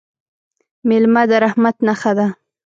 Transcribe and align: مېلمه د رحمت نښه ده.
مېلمه 0.87 1.23
د 1.29 1.31
رحمت 1.43 1.75
نښه 1.87 2.11
ده. 2.17 2.27